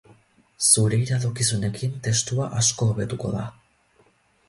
[0.67, 3.49] Zure iradokizunekin testua asko hobetuko da.